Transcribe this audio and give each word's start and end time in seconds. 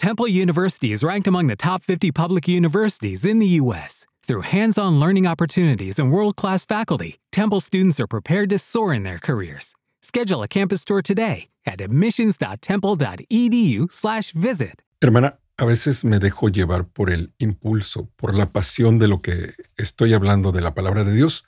Temple 0.00 0.28
University 0.28 0.92
is 0.92 1.04
ranked 1.04 1.28
among 1.28 1.48
the 1.48 1.56
top 1.56 1.82
50 1.82 2.10
public 2.10 2.48
universities 2.48 3.26
in 3.26 3.38
the 3.38 3.58
U.S. 3.60 4.06
Through 4.26 4.48
hands 4.48 4.78
on 4.78 4.98
learning 4.98 5.26
opportunities 5.26 5.98
and 5.98 6.10
world 6.10 6.36
class 6.36 6.64
faculty, 6.64 7.18
Temple 7.32 7.60
students 7.60 8.00
are 8.00 8.06
prepared 8.06 8.48
to 8.48 8.58
soar 8.58 8.94
in 8.94 9.02
their 9.02 9.18
careers. 9.18 9.74
Schedule 10.00 10.42
a 10.42 10.48
campus 10.48 10.86
tour 10.86 11.02
today 11.02 11.48
at 11.66 11.82
admissions.temple.edu/slash 11.82 14.32
visit. 14.32 14.80
Hermana, 15.02 15.38
a 15.58 15.66
veces 15.66 16.02
me 16.02 16.18
dejo 16.18 16.48
llevar 16.48 16.84
por 16.84 17.10
el 17.10 17.34
impulso, 17.38 18.08
por 18.16 18.34
la 18.34 18.46
pasión 18.46 18.98
de 18.98 19.06
lo 19.06 19.20
que 19.20 19.52
estoy 19.76 20.14
hablando 20.14 20.50
de 20.50 20.62
la 20.62 20.72
palabra 20.72 21.04
de 21.04 21.12
Dios, 21.12 21.44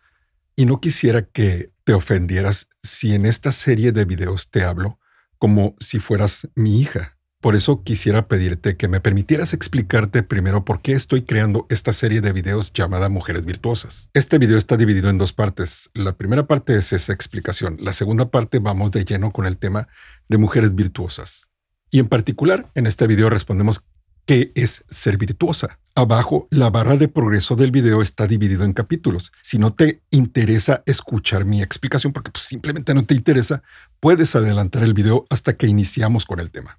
y 0.57 0.67
no 0.67 0.79
quisiera 0.79 1.23
que 1.23 1.73
te 1.85 1.95
ofendieras 1.95 2.69
si 2.83 3.15
en 3.15 3.25
esta 3.25 3.51
serie 3.51 3.93
de 3.93 4.05
videos 4.05 4.51
te 4.51 4.63
hablo 4.63 4.99
como 5.39 5.75
si 5.81 6.01
fueras 6.01 6.49
mi 6.55 6.83
hija. 6.83 7.17
Por 7.43 7.57
eso 7.57 7.83
quisiera 7.83 8.29
pedirte 8.29 8.77
que 8.77 8.87
me 8.87 9.01
permitieras 9.01 9.53
explicarte 9.53 10.23
primero 10.23 10.65
por 10.65 10.81
qué 10.81 10.93
estoy 10.93 11.23
creando 11.23 11.67
esta 11.71 11.93
serie 11.93 12.21
de 12.21 12.33
videos 12.33 12.73
llamada 12.73 13.09
Mujeres 13.09 13.45
Virtuosas. 13.45 14.11
Este 14.15 14.39
video 14.39 14.57
está 14.57 14.77
dividido 14.77 15.11
en 15.11 15.19
dos 15.19 15.33
partes. 15.33 15.91
La 15.93 16.13
primera 16.13 16.47
parte 16.47 16.79
es 16.79 16.93
esa 16.93 17.13
explicación. 17.13 17.79
La 17.81 17.95
segunda 17.95 18.31
parte 18.31 18.61
vamos 18.61 18.93
de 18.93 19.05
lleno 19.05 19.33
con 19.33 19.47
el 19.47 19.59
tema 19.59 19.89
de 20.29 20.39
mujeres 20.39 20.77
virtuosas. 20.77 21.51
Y 21.91 21.99
en 21.99 22.07
particular, 22.07 22.71
en 22.77 22.87
este 22.87 23.09
video 23.09 23.29
respondemos 23.29 23.89
qué 24.25 24.53
es 24.55 24.85
ser 24.89 25.17
virtuosa. 25.17 25.81
Abajo, 25.97 26.47
la 26.49 26.71
barra 26.71 26.97
de 26.97 27.09
progreso 27.09 27.57
del 27.57 27.73
video 27.73 28.03
está 28.03 28.29
dividido 28.29 28.63
en 28.63 28.73
capítulos. 28.73 29.33
Si 29.43 29.59
no 29.59 29.75
te 29.75 30.05
interesa 30.13 30.85
escuchar 30.87 31.45
mi 31.45 31.61
explicación, 31.61 32.13
porque 32.13 32.31
pues, 32.31 32.45
simplemente 32.45 32.95
no 32.95 33.05
te 33.05 33.15
interesa, 33.15 33.65
puedes 33.99 34.37
adelantar 34.37 34.85
el 34.85 34.95
video 34.95 35.27
hasta 35.29 35.57
que 35.57 35.67
iniciamos 35.67 36.25
con 36.25 36.39
el 36.39 36.53
tema. 36.53 36.79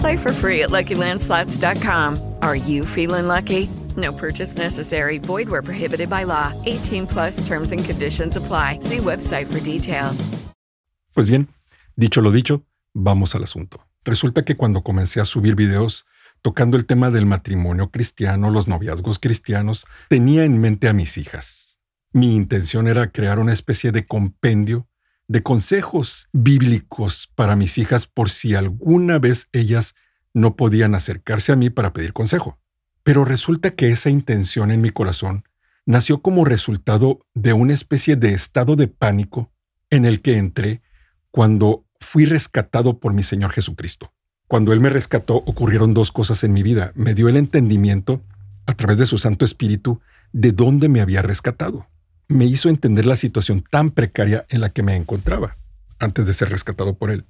Play 0.00 0.16
for 0.16 0.32
free 0.32 0.62
at 0.62 0.70
LuckyLandSlots.com. 0.70 2.18
Are 2.42 2.56
you 2.56 2.86
feeling 2.86 3.28
lucky? 3.28 3.68
No 3.96 4.12
purchase 4.12 4.56
necessary. 4.56 5.18
Void 5.18 5.48
where 5.48 5.62
prohibited 5.62 6.08
by 6.08 6.24
law. 6.24 6.52
18 6.64 7.06
plus 7.06 7.46
terms 7.46 7.72
and 7.72 7.84
conditions 7.84 8.36
apply. 8.36 8.78
See 8.80 8.98
website 8.98 9.46
for 9.46 9.60
details. 9.60 10.28
Pues 11.12 11.28
bien, 11.28 11.48
dicho 11.96 12.20
lo 12.22 12.30
dicho, 12.30 12.64
vamos 12.94 13.34
al 13.34 13.42
asunto. 13.42 13.86
Resulta 14.04 14.44
que 14.44 14.56
cuando 14.56 14.82
comencé 14.82 15.20
a 15.20 15.24
subir 15.24 15.54
videos 15.54 16.06
tocando 16.40 16.78
el 16.78 16.86
tema 16.86 17.10
del 17.10 17.26
matrimonio 17.26 17.90
cristiano, 17.90 18.50
los 18.50 18.68
noviazgos 18.68 19.18
cristianos, 19.18 19.86
tenía 20.08 20.44
en 20.44 20.58
mente 20.58 20.88
a 20.88 20.94
mis 20.94 21.18
hijas. 21.18 21.78
Mi 22.12 22.34
intención 22.34 22.88
era 22.88 23.10
crear 23.10 23.38
una 23.38 23.52
especie 23.52 23.92
de 23.92 24.06
compendio 24.06 24.88
de 25.30 25.44
consejos 25.44 26.26
bíblicos 26.32 27.30
para 27.36 27.54
mis 27.54 27.78
hijas 27.78 28.06
por 28.06 28.30
si 28.30 28.56
alguna 28.56 29.20
vez 29.20 29.46
ellas 29.52 29.94
no 30.34 30.56
podían 30.56 30.96
acercarse 30.96 31.52
a 31.52 31.56
mí 31.56 31.70
para 31.70 31.92
pedir 31.92 32.12
consejo. 32.12 32.58
Pero 33.04 33.24
resulta 33.24 33.70
que 33.70 33.90
esa 33.90 34.10
intención 34.10 34.72
en 34.72 34.80
mi 34.80 34.90
corazón 34.90 35.44
nació 35.86 36.20
como 36.20 36.44
resultado 36.44 37.20
de 37.32 37.52
una 37.52 37.74
especie 37.74 38.16
de 38.16 38.34
estado 38.34 38.74
de 38.74 38.88
pánico 38.88 39.52
en 39.88 40.04
el 40.04 40.20
que 40.20 40.36
entré 40.36 40.82
cuando 41.30 41.86
fui 42.00 42.24
rescatado 42.24 42.98
por 42.98 43.12
mi 43.12 43.22
Señor 43.22 43.52
Jesucristo. 43.52 44.12
Cuando 44.48 44.72
Él 44.72 44.80
me 44.80 44.90
rescató 44.90 45.36
ocurrieron 45.36 45.94
dos 45.94 46.10
cosas 46.10 46.42
en 46.42 46.52
mi 46.52 46.64
vida. 46.64 46.90
Me 46.96 47.14
dio 47.14 47.28
el 47.28 47.36
entendimiento, 47.36 48.20
a 48.66 48.74
través 48.74 48.98
de 48.98 49.06
su 49.06 49.16
Santo 49.16 49.44
Espíritu, 49.44 50.00
de 50.32 50.50
dónde 50.50 50.88
me 50.88 51.00
había 51.00 51.22
rescatado 51.22 51.86
me 52.30 52.44
hizo 52.44 52.68
entender 52.68 53.06
la 53.06 53.16
situación 53.16 53.64
tan 53.68 53.90
precaria 53.90 54.46
en 54.48 54.60
la 54.60 54.70
que 54.70 54.82
me 54.82 54.94
encontraba 54.94 55.56
antes 55.98 56.26
de 56.26 56.32
ser 56.32 56.48
rescatado 56.48 56.94
por 56.94 57.10
él. 57.10 57.26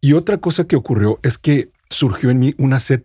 Y 0.00 0.14
otra 0.14 0.38
cosa 0.38 0.66
que 0.66 0.76
ocurrió 0.76 1.20
es 1.22 1.38
que 1.38 1.70
surgió 1.90 2.30
en 2.30 2.38
mí 2.38 2.54
una 2.58 2.80
sed 2.80 3.04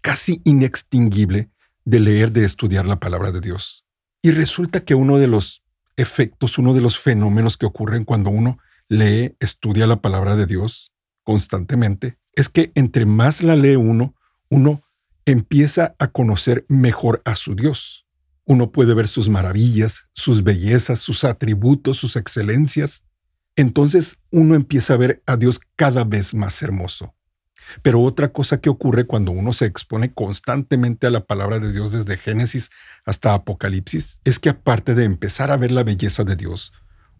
casi 0.00 0.40
inextinguible 0.44 1.50
de 1.84 2.00
leer, 2.00 2.32
de 2.32 2.44
estudiar 2.44 2.86
la 2.86 3.00
palabra 3.00 3.32
de 3.32 3.40
Dios. 3.40 3.84
Y 4.22 4.30
resulta 4.30 4.84
que 4.84 4.94
uno 4.94 5.18
de 5.18 5.26
los 5.26 5.64
efectos, 5.96 6.56
uno 6.56 6.72
de 6.72 6.80
los 6.80 6.98
fenómenos 6.98 7.56
que 7.56 7.66
ocurren 7.66 8.04
cuando 8.04 8.30
uno 8.30 8.58
lee, 8.88 9.36
estudia 9.40 9.86
la 9.86 10.00
palabra 10.00 10.36
de 10.36 10.46
Dios 10.46 10.94
constantemente, 11.24 12.16
es 12.34 12.48
que 12.48 12.70
entre 12.74 13.06
más 13.06 13.42
la 13.42 13.56
lee 13.56 13.76
uno, 13.76 14.14
uno 14.48 14.82
empieza 15.26 15.94
a 15.98 16.08
conocer 16.08 16.64
mejor 16.68 17.22
a 17.24 17.34
su 17.34 17.54
Dios 17.54 18.03
uno 18.46 18.70
puede 18.70 18.94
ver 18.94 19.08
sus 19.08 19.28
maravillas, 19.28 20.06
sus 20.12 20.42
bellezas, 20.42 20.98
sus 20.98 21.24
atributos, 21.24 21.96
sus 21.96 22.16
excelencias. 22.16 23.04
Entonces 23.56 24.18
uno 24.30 24.54
empieza 24.54 24.94
a 24.94 24.98
ver 24.98 25.22
a 25.26 25.36
Dios 25.36 25.60
cada 25.76 26.04
vez 26.04 26.34
más 26.34 26.62
hermoso. 26.62 27.14
Pero 27.82 28.02
otra 28.02 28.32
cosa 28.32 28.60
que 28.60 28.68
ocurre 28.68 29.06
cuando 29.06 29.32
uno 29.32 29.52
se 29.52 29.64
expone 29.64 30.12
constantemente 30.12 31.06
a 31.06 31.10
la 31.10 31.24
palabra 31.24 31.58
de 31.60 31.72
Dios 31.72 31.92
desde 31.92 32.18
Génesis 32.18 32.70
hasta 33.04 33.32
Apocalipsis 33.32 34.20
es 34.24 34.38
que 34.38 34.50
aparte 34.50 34.94
de 34.94 35.04
empezar 35.04 35.50
a 35.50 35.56
ver 35.56 35.72
la 35.72 35.82
belleza 35.82 36.24
de 36.24 36.36
Dios, 36.36 36.72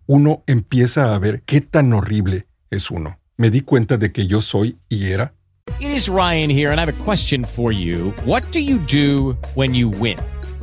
uno 0.07 0.45
empieza 0.47 1.15
a 1.15 1.19
ver 1.19 1.43
qué 1.43 1.63
tan 1.63 1.93
horrible 1.95 2.47
es 2.71 2.91
uno. 2.91 3.19
Me 3.37 3.51
di 3.51 3.63
cuenta 3.63 3.97
de 3.97 4.13
que 4.13 4.27
yo 4.27 4.41
soy 4.41 4.79
y 4.89 5.07
era. 5.07 5.35
It 5.81 5.89
is 5.89 6.09
Ryan 6.09 6.51
here 6.51 6.71
and 6.71 6.79
I 6.79 6.83
have 6.83 6.93
a 6.93 7.05
question 7.05 7.45
for 7.45 7.73
you. 7.73 8.13
What 8.27 8.43
do 8.53 8.61
you 8.61 8.79
do 8.87 9.37
when 9.55 9.75
you 9.75 9.89
win? 9.89 10.19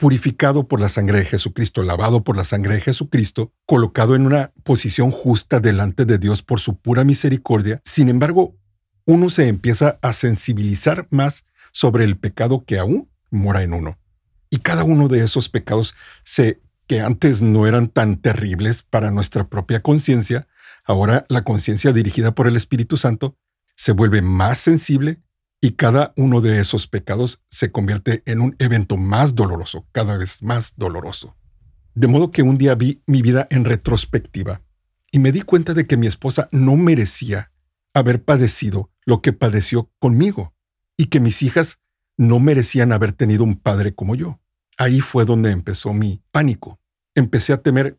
purificado 0.00 0.66
por 0.66 0.80
la 0.80 0.88
sangre 0.88 1.18
de 1.18 1.24
Jesucristo, 1.26 1.82
lavado 1.82 2.24
por 2.24 2.34
la 2.34 2.44
sangre 2.44 2.76
de 2.76 2.80
Jesucristo, 2.80 3.52
colocado 3.66 4.16
en 4.16 4.24
una 4.24 4.50
posición 4.64 5.10
justa 5.10 5.60
delante 5.60 6.06
de 6.06 6.16
Dios 6.16 6.42
por 6.42 6.58
su 6.58 6.80
pura 6.80 7.04
misericordia. 7.04 7.82
Sin 7.84 8.08
embargo, 8.08 8.56
uno 9.04 9.28
se 9.28 9.46
empieza 9.46 9.98
a 10.00 10.14
sensibilizar 10.14 11.06
más 11.10 11.44
sobre 11.70 12.04
el 12.04 12.16
pecado 12.16 12.64
que 12.64 12.78
aún 12.78 13.10
mora 13.28 13.62
en 13.62 13.74
uno. 13.74 13.98
Y 14.48 14.60
cada 14.60 14.84
uno 14.84 15.08
de 15.08 15.22
esos 15.22 15.50
pecados 15.50 15.94
se, 16.24 16.62
que 16.86 17.02
antes 17.02 17.42
no 17.42 17.66
eran 17.66 17.88
tan 17.88 18.16
terribles 18.16 18.82
para 18.82 19.10
nuestra 19.10 19.48
propia 19.48 19.82
conciencia, 19.82 20.48
ahora 20.86 21.26
la 21.28 21.44
conciencia 21.44 21.92
dirigida 21.92 22.34
por 22.34 22.46
el 22.46 22.56
Espíritu 22.56 22.96
Santo 22.96 23.36
se 23.76 23.92
vuelve 23.92 24.22
más 24.22 24.56
sensible 24.56 25.20
y 25.60 25.72
cada 25.72 26.12
uno 26.16 26.40
de 26.40 26.60
esos 26.60 26.86
pecados 26.86 27.44
se 27.48 27.70
convierte 27.70 28.22
en 28.26 28.40
un 28.40 28.56
evento 28.58 28.96
más 28.96 29.34
doloroso, 29.34 29.86
cada 29.92 30.16
vez 30.16 30.42
más 30.42 30.74
doloroso. 30.76 31.36
De 31.94 32.06
modo 32.06 32.30
que 32.30 32.42
un 32.42 32.56
día 32.56 32.74
vi 32.74 33.02
mi 33.06 33.20
vida 33.20 33.46
en 33.50 33.64
retrospectiva 33.64 34.62
y 35.12 35.18
me 35.18 35.32
di 35.32 35.42
cuenta 35.42 35.74
de 35.74 35.86
que 35.86 35.96
mi 35.96 36.06
esposa 36.06 36.48
no 36.50 36.76
merecía 36.76 37.52
haber 37.92 38.24
padecido 38.24 38.90
lo 39.04 39.20
que 39.20 39.32
padeció 39.32 39.90
conmigo 39.98 40.54
y 40.96 41.06
que 41.06 41.20
mis 41.20 41.42
hijas 41.42 41.80
no 42.16 42.38
merecían 42.38 42.92
haber 42.92 43.12
tenido 43.12 43.44
un 43.44 43.56
padre 43.56 43.94
como 43.94 44.14
yo. 44.14 44.40
Ahí 44.78 45.00
fue 45.00 45.24
donde 45.24 45.50
empezó 45.50 45.92
mi 45.92 46.22
pánico. 46.30 46.78
Empecé 47.14 47.52
a 47.52 47.62
temer 47.62 47.98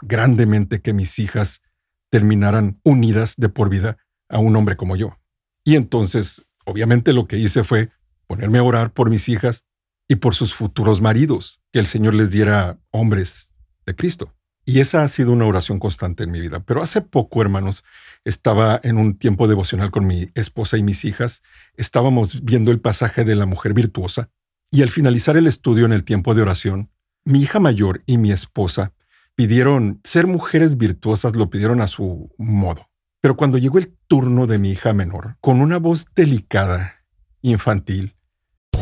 grandemente 0.00 0.80
que 0.80 0.92
mis 0.92 1.18
hijas 1.18 1.62
terminaran 2.10 2.80
unidas 2.84 3.34
de 3.36 3.48
por 3.48 3.68
vida 3.68 3.96
a 4.28 4.38
un 4.38 4.54
hombre 4.56 4.76
como 4.76 4.96
yo. 4.96 5.18
Y 5.64 5.76
entonces, 5.76 6.44
obviamente 6.64 7.12
lo 7.12 7.26
que 7.26 7.38
hice 7.38 7.64
fue 7.64 7.90
ponerme 8.26 8.58
a 8.58 8.62
orar 8.62 8.92
por 8.92 9.10
mis 9.10 9.28
hijas 9.28 9.66
y 10.08 10.16
por 10.16 10.34
sus 10.34 10.54
futuros 10.54 11.00
maridos, 11.00 11.62
que 11.72 11.78
el 11.78 11.86
Señor 11.86 12.14
les 12.14 12.30
diera 12.30 12.78
hombres 12.90 13.54
de 13.86 13.94
Cristo. 13.94 14.34
Y 14.64 14.78
esa 14.80 15.02
ha 15.02 15.08
sido 15.08 15.32
una 15.32 15.46
oración 15.46 15.78
constante 15.80 16.22
en 16.22 16.30
mi 16.30 16.40
vida. 16.40 16.60
Pero 16.60 16.82
hace 16.82 17.00
poco, 17.00 17.42
hermanos, 17.42 17.84
estaba 18.24 18.80
en 18.84 18.96
un 18.96 19.18
tiempo 19.18 19.48
devocional 19.48 19.90
con 19.90 20.06
mi 20.06 20.30
esposa 20.34 20.78
y 20.78 20.84
mis 20.84 21.04
hijas. 21.04 21.42
Estábamos 21.76 22.44
viendo 22.44 22.70
el 22.70 22.80
pasaje 22.80 23.24
de 23.24 23.34
la 23.34 23.46
mujer 23.46 23.74
virtuosa. 23.74 24.30
Y 24.70 24.82
al 24.82 24.90
finalizar 24.90 25.36
el 25.36 25.48
estudio 25.48 25.84
en 25.84 25.92
el 25.92 26.04
tiempo 26.04 26.34
de 26.34 26.42
oración, 26.42 26.90
mi 27.24 27.42
hija 27.42 27.58
mayor 27.58 28.02
y 28.06 28.18
mi 28.18 28.30
esposa 28.30 28.92
pidieron 29.34 30.00
ser 30.04 30.26
mujeres 30.26 30.76
virtuosas, 30.76 31.34
lo 31.34 31.50
pidieron 31.50 31.80
a 31.80 31.88
su 31.88 32.32
modo. 32.38 32.88
Pero 33.22 33.36
cuando 33.36 33.56
llegó 33.56 33.78
el 33.78 33.94
turno 34.08 34.48
de 34.48 34.58
mi 34.58 34.72
hija 34.72 34.92
menor, 34.92 35.36
con 35.40 35.60
una 35.60 35.78
voz 35.78 36.06
delicada, 36.16 37.04
infantil, 37.40 38.16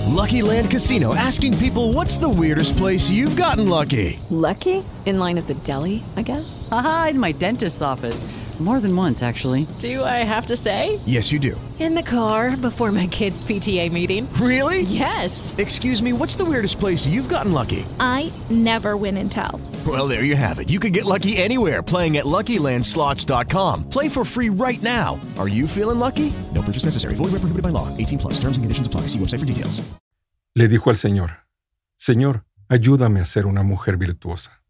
Lucky 0.09 0.41
Land 0.41 0.71
Casino 0.71 1.15
asking 1.15 1.57
people 1.59 1.93
what's 1.93 2.17
the 2.17 2.29
weirdest 2.29 2.79
place 2.79 3.11
you've 3.11 3.37
gotten 3.37 3.69
lucky? 3.69 4.19
Lucky? 4.31 4.83
In 5.05 5.19
line 5.19 5.37
at 5.37 5.47
the 5.47 5.55
deli, 5.63 6.03
I 6.17 6.23
guess? 6.23 6.67
Aha, 6.73 7.09
in 7.11 7.19
my 7.19 7.33
dentist's 7.33 7.83
office. 7.83 8.25
More 8.59 8.81
than 8.81 8.95
once, 8.95 9.23
actually. 9.23 9.67
Do 9.79 10.05
I 10.05 10.25
have 10.25 10.47
to 10.47 10.57
say? 10.57 11.01
Yes, 11.07 11.33
you 11.33 11.39
do. 11.39 11.59
In 11.79 11.95
the 11.95 12.03
car 12.03 12.55
before 12.57 12.93
my 12.93 13.07
kids' 13.07 13.43
PTA 13.43 13.91
meeting. 13.91 14.29
Really? 14.35 14.83
Yes. 14.83 15.55
Excuse 15.57 16.03
me, 16.03 16.13
what's 16.13 16.37
the 16.37 16.45
weirdest 16.45 16.79
place 16.79 17.07
you've 17.07 17.29
gotten 17.31 17.53
lucky? 17.53 17.87
I 17.99 18.31
never 18.51 18.99
win 18.99 19.17
and 19.17 19.33
tell. 19.33 19.59
Well, 19.87 20.07
there 20.07 20.25
you 20.25 20.37
have 20.37 20.59
it. 20.59 20.69
You 20.69 20.79
can 20.79 20.93
get 20.93 21.07
lucky 21.07 21.39
anywhere 21.39 21.83
playing 21.83 22.19
at 22.19 22.27
LuckyLandSlots.com. 22.27 23.89
Play 23.89 24.11
for 24.11 24.27
free 24.27 24.51
right 24.51 24.83
now. 24.83 25.19
Are 25.39 25.49
you 25.49 25.67
feeling 25.67 25.99
lucky? 25.99 26.31
No 26.55 26.61
purchase 26.61 26.85
necessary. 26.85 27.15
Void 27.15 27.33
where 27.33 27.41
prohibited 27.41 27.63
by 27.63 27.71
law. 27.71 27.89
18 27.97 28.19
plus. 28.19 28.35
Terms 28.35 28.59
and 28.59 28.65
conditions 28.65 28.87
apply. 28.87 29.09
See 29.09 29.19
website 29.19 29.41
for 29.41 29.47
details. 29.47 29.81
Le 30.55 30.67
dijo 30.67 30.91
al 30.91 30.97
Señor, 30.97 31.47
Señor, 31.97 32.45
ayúdame 32.69 33.21
a 33.21 33.25
ser 33.25 33.47
una 33.47 33.63
mujer 33.63 33.97
virtuosa. 33.97 34.63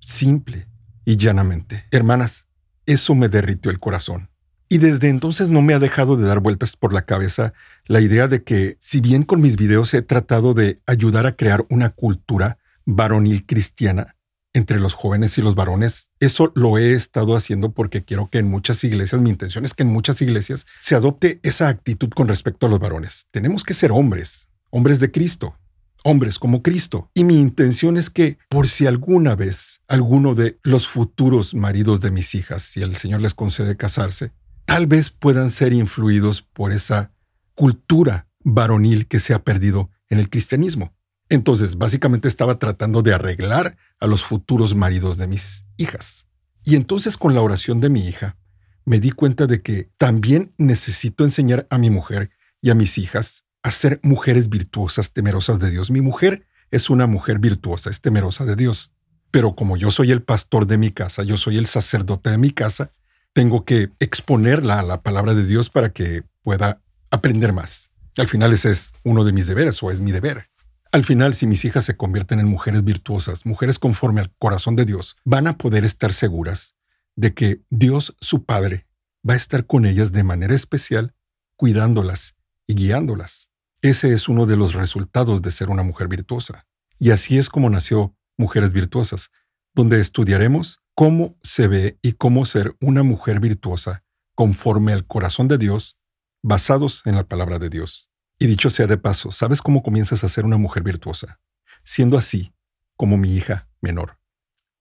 Simple 0.00 0.66
y 1.04 1.16
llanamente. 1.16 1.84
Hermanas, 1.90 2.48
eso 2.86 3.14
me 3.14 3.28
derritió 3.28 3.70
el 3.70 3.78
corazón. 3.78 4.30
Y 4.70 4.78
desde 4.78 5.08
entonces 5.08 5.50
no 5.50 5.62
me 5.62 5.74
ha 5.74 5.78
dejado 5.78 6.16
de 6.16 6.26
dar 6.26 6.40
vueltas 6.40 6.76
por 6.76 6.92
la 6.92 7.02
cabeza 7.02 7.52
la 7.86 8.00
idea 8.00 8.26
de 8.26 8.42
que, 8.42 8.76
si 8.80 9.00
bien 9.00 9.22
con 9.22 9.40
mis 9.40 9.56
videos 9.56 9.92
he 9.94 10.02
tratado 10.02 10.54
de 10.54 10.80
ayudar 10.86 11.26
a 11.26 11.36
crear 11.36 11.66
una 11.68 11.90
cultura 11.90 12.58
varonil 12.84 13.46
cristiana, 13.46 14.16
entre 14.58 14.80
los 14.80 14.94
jóvenes 14.94 15.38
y 15.38 15.42
los 15.42 15.54
varones. 15.54 16.10
Eso 16.20 16.52
lo 16.54 16.76
he 16.76 16.92
estado 16.92 17.34
haciendo 17.34 17.72
porque 17.72 18.04
quiero 18.04 18.28
que 18.28 18.38
en 18.38 18.48
muchas 18.48 18.84
iglesias, 18.84 19.22
mi 19.22 19.30
intención 19.30 19.64
es 19.64 19.72
que 19.72 19.84
en 19.84 19.92
muchas 19.92 20.20
iglesias 20.20 20.66
se 20.78 20.94
adopte 20.94 21.40
esa 21.42 21.68
actitud 21.68 22.10
con 22.10 22.28
respecto 22.28 22.66
a 22.66 22.68
los 22.68 22.78
varones. 22.78 23.26
Tenemos 23.30 23.64
que 23.64 23.74
ser 23.74 23.92
hombres, 23.92 24.48
hombres 24.70 25.00
de 25.00 25.10
Cristo, 25.10 25.56
hombres 26.04 26.38
como 26.38 26.62
Cristo. 26.62 27.10
Y 27.14 27.24
mi 27.24 27.40
intención 27.40 27.96
es 27.96 28.10
que 28.10 28.38
por 28.48 28.68
si 28.68 28.86
alguna 28.86 29.34
vez 29.34 29.80
alguno 29.88 30.34
de 30.34 30.58
los 30.62 30.88
futuros 30.88 31.54
maridos 31.54 32.00
de 32.00 32.10
mis 32.10 32.34
hijas, 32.34 32.62
si 32.62 32.82
el 32.82 32.96
Señor 32.96 33.20
les 33.20 33.34
concede 33.34 33.76
casarse, 33.76 34.32
tal 34.64 34.86
vez 34.86 35.10
puedan 35.10 35.50
ser 35.50 35.72
influidos 35.72 36.42
por 36.42 36.72
esa 36.72 37.12
cultura 37.54 38.28
varonil 38.40 39.06
que 39.06 39.20
se 39.20 39.34
ha 39.34 39.42
perdido 39.42 39.90
en 40.08 40.18
el 40.18 40.30
cristianismo. 40.30 40.94
Entonces, 41.28 41.76
básicamente 41.76 42.28
estaba 42.28 42.58
tratando 42.58 43.02
de 43.02 43.12
arreglar 43.12 43.76
a 44.00 44.06
los 44.06 44.24
futuros 44.24 44.74
maridos 44.74 45.18
de 45.18 45.26
mis 45.26 45.64
hijas. 45.76 46.26
Y 46.64 46.76
entonces 46.76 47.16
con 47.16 47.34
la 47.34 47.42
oración 47.42 47.80
de 47.80 47.90
mi 47.90 48.06
hija, 48.06 48.36
me 48.84 49.00
di 49.00 49.10
cuenta 49.10 49.46
de 49.46 49.62
que 49.62 49.90
también 49.98 50.54
necesito 50.56 51.24
enseñar 51.24 51.66
a 51.70 51.78
mi 51.78 51.90
mujer 51.90 52.30
y 52.62 52.70
a 52.70 52.74
mis 52.74 52.98
hijas 52.98 53.44
a 53.62 53.70
ser 53.70 54.00
mujeres 54.02 54.48
virtuosas, 54.48 55.12
temerosas 55.12 55.58
de 55.58 55.70
Dios. 55.70 55.90
Mi 55.90 56.00
mujer 56.00 56.46
es 56.70 56.90
una 56.90 57.06
mujer 57.06 57.38
virtuosa, 57.38 57.90
es 57.90 58.00
temerosa 58.00 58.44
de 58.44 58.56
Dios. 58.56 58.92
Pero 59.30 59.54
como 59.54 59.76
yo 59.76 59.90
soy 59.90 60.10
el 60.10 60.22
pastor 60.22 60.66
de 60.66 60.78
mi 60.78 60.90
casa, 60.90 61.22
yo 61.22 61.36
soy 61.36 61.58
el 61.58 61.66
sacerdote 61.66 62.30
de 62.30 62.38
mi 62.38 62.50
casa, 62.50 62.90
tengo 63.34 63.64
que 63.64 63.90
exponerla 64.00 64.80
a 64.80 64.82
la 64.82 65.02
palabra 65.02 65.34
de 65.34 65.44
Dios 65.46 65.68
para 65.68 65.92
que 65.92 66.22
pueda 66.42 66.80
aprender 67.10 67.52
más. 67.52 67.90
Al 68.16 68.26
final 68.26 68.52
ese 68.52 68.70
es 68.70 68.92
uno 69.04 69.24
de 69.24 69.32
mis 69.32 69.46
deberes 69.46 69.82
o 69.82 69.90
es 69.90 70.00
mi 70.00 70.12
deber. 70.12 70.48
Al 70.90 71.04
final, 71.04 71.34
si 71.34 71.46
mis 71.46 71.64
hijas 71.66 71.84
se 71.84 71.96
convierten 71.96 72.40
en 72.40 72.46
mujeres 72.46 72.82
virtuosas, 72.82 73.44
mujeres 73.44 73.78
conforme 73.78 74.22
al 74.22 74.34
corazón 74.38 74.74
de 74.74 74.86
Dios, 74.86 75.16
van 75.24 75.46
a 75.46 75.58
poder 75.58 75.84
estar 75.84 76.14
seguras 76.14 76.76
de 77.14 77.34
que 77.34 77.62
Dios, 77.68 78.16
su 78.20 78.44
Padre, 78.44 78.86
va 79.28 79.34
a 79.34 79.36
estar 79.36 79.66
con 79.66 79.84
ellas 79.84 80.12
de 80.12 80.24
manera 80.24 80.54
especial, 80.54 81.14
cuidándolas 81.56 82.36
y 82.66 82.74
guiándolas. 82.74 83.50
Ese 83.82 84.12
es 84.12 84.28
uno 84.28 84.46
de 84.46 84.56
los 84.56 84.74
resultados 84.74 85.42
de 85.42 85.50
ser 85.50 85.68
una 85.68 85.82
mujer 85.82 86.08
virtuosa. 86.08 86.66
Y 86.98 87.10
así 87.10 87.38
es 87.38 87.48
como 87.48 87.68
nació 87.68 88.16
Mujeres 88.36 88.72
Virtuosas, 88.72 89.30
donde 89.74 90.00
estudiaremos 90.00 90.80
cómo 90.94 91.36
se 91.42 91.68
ve 91.68 91.98
y 92.02 92.12
cómo 92.12 92.44
ser 92.44 92.76
una 92.80 93.02
mujer 93.02 93.40
virtuosa 93.40 94.04
conforme 94.34 94.92
al 94.92 95.06
corazón 95.06 95.48
de 95.48 95.58
Dios, 95.58 95.98
basados 96.42 97.02
en 97.04 97.16
la 97.16 97.24
palabra 97.24 97.58
de 97.58 97.68
Dios. 97.68 98.10
Y 98.38 98.46
dicho 98.46 98.70
sea 98.70 98.86
de 98.86 98.98
paso, 98.98 99.32
¿sabes 99.32 99.62
cómo 99.62 99.82
comienzas 99.82 100.22
a 100.22 100.28
ser 100.28 100.44
una 100.44 100.56
mujer 100.56 100.82
virtuosa? 100.82 101.40
Siendo 101.82 102.16
así 102.16 102.52
como 102.96 103.16
mi 103.16 103.34
hija 103.34 103.68
menor. 103.80 104.18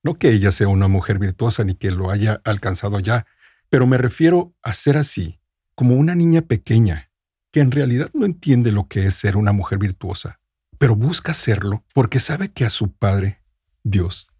No 0.03 0.19
que 0.19 0.31
ella 0.31 0.51
sea 0.51 0.67
una 0.67 0.87
mujer 0.87 1.19
virtuosa 1.19 1.63
ni 1.63 1.75
que 1.75 1.91
lo 1.91 2.11
haya 2.11 2.41
alcanzado 2.43 2.99
ya, 2.99 3.25
pero 3.69 3.87
me 3.87 3.97
refiero 3.97 4.55
a 4.61 4.73
ser 4.73 4.97
así, 4.97 5.39
como 5.75 5.95
una 5.95 6.15
niña 6.15 6.41
pequeña, 6.41 7.11
que 7.51 7.59
en 7.59 7.71
realidad 7.71 8.09
no 8.13 8.25
entiende 8.25 8.71
lo 8.71 8.87
que 8.87 9.05
es 9.05 9.15
ser 9.15 9.37
una 9.37 9.51
mujer 9.51 9.79
virtuosa, 9.79 10.39
pero 10.77 10.95
busca 10.95 11.33
serlo 11.33 11.83
porque 11.93 12.19
sabe 12.19 12.51
que 12.51 12.65
a 12.65 12.69
su 12.69 12.91
padre, 12.91 13.41
Dios, 13.83 14.31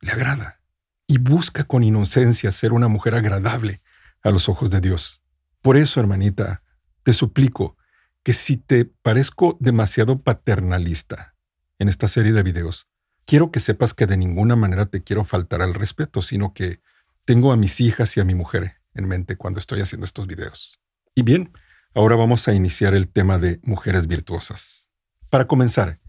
le 0.00 0.12
agrada, 0.12 0.60
y 1.06 1.18
busca 1.18 1.64
con 1.64 1.84
inocencia 1.84 2.52
ser 2.52 2.72
una 2.72 2.88
mujer 2.88 3.14
agradable 3.14 3.80
a 4.22 4.30
los 4.30 4.48
ojos 4.48 4.70
de 4.70 4.80
Dios. 4.80 5.22
Por 5.60 5.76
eso, 5.76 6.00
hermanita, 6.00 6.62
te 7.02 7.12
suplico, 7.12 7.76
que 8.24 8.32
si 8.32 8.56
te 8.56 8.86
parezco 8.86 9.56
demasiado 9.60 10.22
paternalista 10.22 11.36
en 11.78 11.88
esta 11.88 12.08
serie 12.08 12.32
de 12.32 12.42
videos, 12.42 12.88
quiero 13.26 13.52
que 13.52 13.60
sepas 13.60 13.94
que 13.94 14.06
de 14.06 14.16
ninguna 14.16 14.56
manera 14.56 14.86
te 14.86 15.02
quiero 15.02 15.24
faltar 15.24 15.62
al 15.62 15.74
respeto, 15.74 16.22
sino 16.22 16.54
que 16.54 16.80
tengo 17.26 17.52
a 17.52 17.56
mis 17.56 17.80
hijas 17.80 18.16
y 18.16 18.20
a 18.20 18.24
mi 18.24 18.34
mujer 18.34 18.80
en 18.94 19.06
mente 19.06 19.36
cuando 19.36 19.60
estoy 19.60 19.80
haciendo 19.82 20.06
estos 20.06 20.26
videos. 20.26 20.80
Y 21.14 21.22
bien, 21.22 21.52
ahora 21.94 22.16
vamos 22.16 22.48
a 22.48 22.54
iniciar 22.54 22.94
el 22.94 23.08
tema 23.08 23.38
de 23.38 23.60
mujeres 23.62 24.06
virtuosas. 24.06 24.88
Para 25.28 25.46
comenzar, 25.46 26.00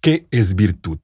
¿qué 0.00 0.28
es 0.30 0.54
virtud? 0.54 0.98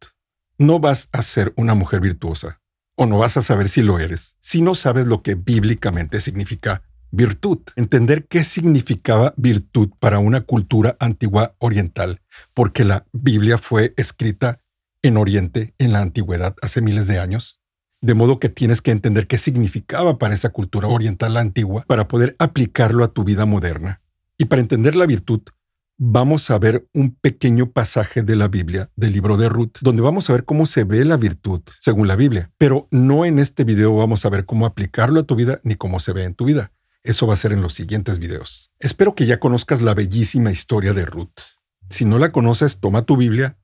No 0.59 0.79
vas 0.79 1.09
a 1.13 1.23
ser 1.23 1.55
una 1.57 1.75
mujer 1.75 2.01
virtuosa, 2.01 2.61
o 2.97 3.07
no 3.07 3.17
vas 3.17 3.39
a 3.39 3.43
saber 3.43 3.71
si 3.71 3.81
lo 3.81 3.99
eres, 3.99 4.37
si 4.41 4.61
no 4.61 4.75
sabes 4.75 5.07
lo 5.07 5.23
que 5.23 5.35
bíblicamente 5.35 6.21
significa 6.21 6.83
virtud, 7.11 7.59
entender 7.77 8.27
qué 8.27 8.45
significaba 8.45 9.35
virtud 9.37 9.91
para 9.99 10.19
una 10.19 10.43
cultura 10.43 10.97
antigua 11.01 11.55
oriental, 11.59 12.21
porque 12.55 12.85
la 12.85 13.07
Biblia 13.13 13.59
fue 13.59 13.95
escrita 13.97 14.61
en 15.03 15.17
Oriente 15.17 15.75
en 15.79 15.93
la 15.93 16.01
antigüedad 16.01 16.55
hace 16.63 16.81
miles 16.83 17.07
de 17.07 17.19
años. 17.19 17.61
De 18.03 18.15
modo 18.15 18.39
que 18.39 18.49
tienes 18.49 18.81
que 18.81 18.93
entender 18.93 19.27
qué 19.27 19.37
significaba 19.37 20.19
para 20.19 20.35
esa 20.35 20.51
cultura 20.51 20.89
oriental 20.89 21.37
antigua 21.37 21.85
para 21.87 22.09
poder 22.09 22.35
aplicarlo 22.39 23.05
a 23.05 23.13
tu 23.13 23.25
vida 23.25 23.45
moderna. 23.45 24.01
Y 24.39 24.47
para 24.47 24.63
entender 24.63 24.97
la 24.97 25.05
virtud, 25.05 25.43
vamos 25.99 26.51
a 26.51 26.59
ver 26.59 26.89
un 26.95 27.15
pequeño 27.15 27.73
pasaje 27.73 28.23
de 28.23 28.37
la 28.37 28.49
Biblia, 28.49 28.91
del 28.97 29.13
libro 29.13 29.37
de 29.37 29.51
Ruth, 29.51 29.79
donde 29.83 30.01
vamos 30.01 30.31
a 30.31 30.33
ver 30.33 30.47
cómo 30.47 30.65
se 30.65 30.85
ve 30.85 31.05
la 31.05 31.19
virtud 31.19 31.61
según 31.79 32.09
la 32.09 32.17
Biblia. 32.17 32.51
Pero 32.57 32.89
no 32.91 33.27
en 33.27 33.39
este 33.39 33.65
video 33.65 33.95
vamos 33.95 34.25
a 34.25 34.31
ver 34.31 34.47
cómo 34.47 34.65
aplicarlo 34.65 35.21
a 35.21 35.25
tu 35.25 35.35
vida 35.35 35.61
ni 35.63 35.75
cómo 35.75 36.01
se 36.01 36.15
ve 36.15 36.25
en 36.25 36.35
tu 36.35 36.47
vida. 36.47 36.73
Eso 37.03 37.27
va 37.27 37.35
a 37.35 37.39
ser 37.39 37.53
en 37.53 37.63
los 37.63 37.75
siguientes 37.75 38.19
videos. 38.19 38.71
Espero 38.79 39.15
que 39.15 39.27
ya 39.27 39.41
conozcas 39.41 39.81
la 39.81 39.95
bellísima 39.95 40.53
historia 40.53 40.93
de 40.93 41.07
Ruth. 41.07 41.41
Si 41.89 42.05
no 42.05 42.19
la 42.19 42.31
conoces, 42.31 42.79
toma 42.79 43.03
tu 43.03 43.17
Biblia, 43.17 43.57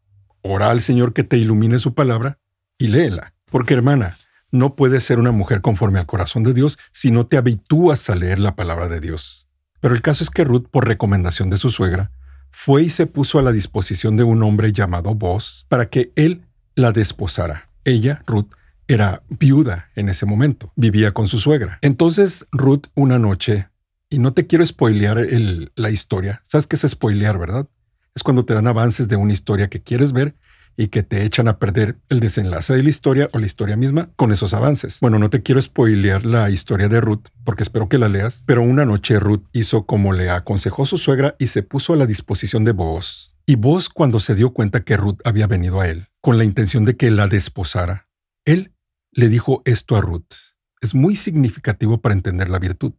ora 0.43 0.71
al 0.71 0.81
Señor 0.81 1.13
que 1.13 1.25
te 1.25 1.37
ilumine 1.37 1.79
su 1.79 1.95
palabra 1.95 2.39
y 2.79 2.89
léela. 2.89 3.35
Porque 3.51 3.75
hermana, 3.75 4.17
no 4.51 4.75
puedes 4.75 5.05
ser 5.05 5.19
una 5.19 5.33
mujer 5.33 5.61
conforme 5.61 5.99
al 5.99 6.07
corazón 6.07 6.43
de 6.43 6.55
Dios 6.55 6.79
si 6.93 7.11
no 7.11 7.27
te 7.27 7.37
habitúas 7.37 8.09
a 8.09 8.15
leer 8.15 8.39
la 8.39 8.57
palabra 8.57 8.89
de 8.89 9.01
Dios. 9.01 9.49
Pero 9.81 9.95
el 9.95 10.03
caso 10.03 10.25
es 10.25 10.31
que 10.31 10.45
Ruth, 10.45 10.67
por 10.71 10.89
recomendación 10.89 11.51
de 11.51 11.59
su 11.59 11.71
suegra, 11.71 12.11
fue 12.51 12.85
y 12.85 12.91
se 12.91 13.07
puso 13.07 13.39
a 13.39 13.43
la 13.43 13.53
disposición 13.53 14.17
de 14.17 14.25
un 14.25 14.43
hombre 14.43 14.73
llamado 14.73 15.15
Boz 15.15 15.67
para 15.69 15.91
que 15.91 16.13
él 16.17 16.47
la 16.75 16.93
desposara. 16.93 17.69
Ella, 17.85 18.23
Ruth, 18.27 18.49
era 18.89 19.23
viuda 19.29 19.91
en 19.95 20.09
ese 20.09 20.27
momento, 20.27 20.73
vivía 20.77 21.13
con 21.13 21.29
su 21.29 21.39
suegra. 21.39 21.79
Entonces 21.83 22.47
Ruth 22.53 22.87
una 22.95 23.19
noche, 23.19 23.69
y 24.09 24.19
no 24.19 24.33
te 24.33 24.47
quiero 24.47 24.65
spoilear 24.65 25.27
la 25.75 25.91
historia, 25.91 26.41
sabes 26.45 26.67
qué 26.67 26.77
es 26.77 26.83
spoilear, 26.83 27.39
¿verdad? 27.39 27.69
Es 28.15 28.23
cuando 28.23 28.45
te 28.45 28.55
dan 28.55 28.67
avances 28.67 29.09
de 29.09 29.17
una 29.17 29.33
historia 29.33 29.69
que 29.69 29.83
quieres 29.83 30.13
ver 30.13 30.37
y 30.77 30.89
que 30.89 31.03
te 31.03 31.25
echan 31.25 31.49
a 31.49 31.59
perder 31.59 31.99
el 32.09 32.21
desenlace 32.21 32.75
de 32.75 32.83
la 32.83 32.91
historia 32.91 33.29
o 33.33 33.39
la 33.39 33.47
historia 33.47 33.77
misma 33.77 34.11
con 34.17 34.33
esos 34.33 34.55
avances. 34.55 34.99
Bueno, 35.01 35.19
no 35.19 35.31
te 35.31 35.43
quiero 35.43 35.61
spoilear 35.61 36.25
la 36.25 36.51
historia 36.51 36.89
de 36.89 37.01
Ruth 37.01 37.29
porque 37.45 37.63
espero 37.63 37.89
que 37.89 37.99
la 37.99 38.09
leas, 38.09 38.43
pero 38.47 38.63
una 38.63 38.85
noche 38.85 39.19
Ruth 39.19 39.45
hizo 39.53 39.87
como 39.87 40.13
le 40.13 40.31
aconsejó 40.31 40.87
su 40.87 40.99
suegra 40.99 41.35
y 41.39 41.49
se 41.49 41.63
puso 41.63 41.95
a 41.95 41.97
la 41.97 42.07
disposición 42.07 42.65
de 42.65 42.73
Boaz. 42.73 43.33
Y 43.47 43.57
Boaz 43.57 43.89
cuando 43.89 44.21
se 44.21 44.35
dio 44.35 44.53
cuenta 44.53 44.83
que 44.83 44.97
Ruth 44.97 45.21
había 45.25 45.47
venido 45.47 45.81
a 45.81 45.89
él 45.89 46.09
con 46.21 46.39
la 46.39 46.45
intención 46.45 46.85
de 46.85 46.97
que 46.97 47.11
la 47.11 47.29
desposara, 47.29 48.09
él 48.45 48.73
le 49.17 49.31
dijo 49.31 49.63
esto 49.65 49.97
a 49.97 50.03
Ruth. 50.03 50.35
Es 50.83 50.95
muy 50.95 51.17
significativo 51.17 52.03
para 52.03 52.15
entender 52.15 52.51
la 52.51 52.59
virtud. 52.59 52.93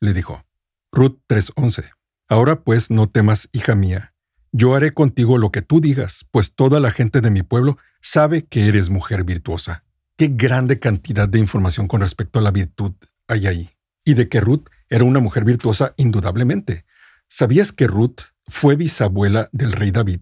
Le 0.00 0.14
dijo, 0.14 0.42
Ruth 0.90 1.18
3:11, 1.28 1.90
Ahora 2.28 2.62
pues 2.62 2.90
no 2.90 3.08
temas, 3.10 3.48
hija 3.52 3.74
mía, 3.74 4.14
yo 4.52 4.74
haré 4.74 4.94
contigo 4.94 5.36
lo 5.36 5.52
que 5.52 5.60
tú 5.60 5.80
digas, 5.80 6.26
pues 6.30 6.54
toda 6.54 6.80
la 6.80 6.90
gente 6.90 7.20
de 7.20 7.30
mi 7.30 7.42
pueblo 7.42 7.76
sabe 8.00 8.46
que 8.46 8.68
eres 8.68 8.88
mujer 8.88 9.22
virtuosa. 9.22 9.84
Qué 10.16 10.28
grande 10.28 10.78
cantidad 10.78 11.28
de 11.28 11.38
información 11.38 11.88
con 11.88 12.00
respecto 12.00 12.38
a 12.38 12.42
la 12.42 12.50
virtud 12.50 12.92
hay 13.28 13.46
ahí. 13.46 13.70
Y 14.02 14.14
de 14.14 14.28
que 14.28 14.40
Ruth 14.40 14.64
era 14.88 15.04
una 15.04 15.20
mujer 15.20 15.44
virtuosa 15.44 15.92
indudablemente. 15.98 16.86
¿Sabías 17.28 17.72
que 17.72 17.86
Ruth 17.86 18.22
fue 18.46 18.76
bisabuela 18.76 19.50
del 19.52 19.72
rey 19.72 19.90
David? 19.90 20.20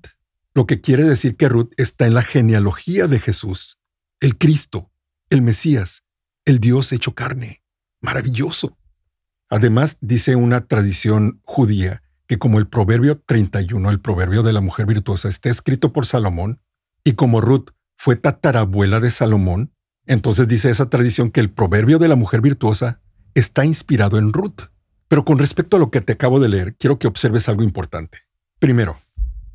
Lo 0.52 0.66
que 0.66 0.80
quiere 0.80 1.04
decir 1.04 1.37
que 1.37 1.49
Ruth 1.49 1.71
está 1.76 2.07
en 2.07 2.14
la 2.14 2.23
genealogía 2.23 3.07
de 3.07 3.21
Jesús, 3.21 3.78
el 4.21 4.37
Cristo, 4.37 4.90
el 5.30 5.42
Mesías, 5.42 6.04
el 6.44 6.58
Dios 6.58 6.92
hecho 6.92 7.14
carne. 7.14 7.62
Maravilloso. 8.00 8.78
Además, 9.50 9.99
dice 10.00 10.37
una 10.37 10.66
tradición 10.66 11.40
judía 11.44 12.02
que 12.26 12.38
como 12.38 12.58
el 12.58 12.68
Proverbio 12.68 13.18
31, 13.18 13.90
el 13.90 14.00
Proverbio 14.00 14.42
de 14.42 14.52
la 14.52 14.61
mujer 14.61 14.87
virtuosa, 14.87 15.28
está 15.28 15.49
escrito 15.49 15.92
por 15.92 16.04
Salomón, 16.04 16.61
y 17.02 17.14
como 17.14 17.40
Ruth 17.40 17.70
fue 17.97 18.16
tatarabuela 18.16 19.00
de 19.00 19.11
Salomón, 19.11 19.73
entonces 20.06 20.47
dice 20.47 20.70
esa 20.70 20.90
tradición 20.90 21.30
que 21.30 21.40
el 21.40 21.50
Proverbio 21.50 21.99
de 21.99 22.08
la 22.08 22.16
mujer 22.16 22.40
virtuosa 22.40 23.00
está 23.35 23.64
inspirado 23.64 24.18
en 24.18 24.32
Ruth. 24.32 24.70
Pero 25.08 25.25
con 25.25 25.38
respecto 25.38 25.76
a 25.76 25.80
lo 25.80 25.90
que 25.90 26.02
te 26.02 26.12
acabo 26.14 26.38
de 26.38 26.50
leer, 26.50 26.76
quiero 26.76 26.99
que 26.99 27.06
observes 27.06 27.49
algo 27.49 27.62
importante. 27.62 28.18
Primero, 28.58 28.99